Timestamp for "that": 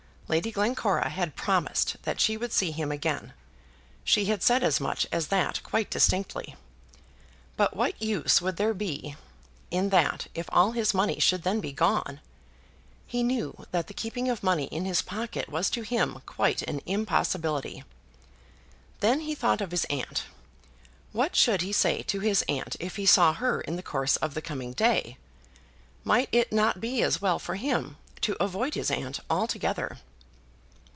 2.03-2.21, 5.27-5.61, 9.89-10.27, 13.71-13.87